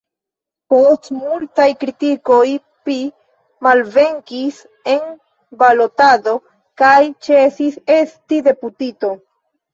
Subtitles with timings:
[0.73, 2.45] Post multaj kritikoj
[2.89, 2.95] pi
[3.67, 4.57] malvenkis
[4.95, 5.05] en
[5.61, 6.35] balotado
[6.85, 6.97] kaj
[7.29, 9.15] ĉesis esti deputito.